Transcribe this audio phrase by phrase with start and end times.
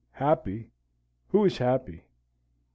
[0.17, 0.71] Happy,
[1.27, 2.01] who is happy?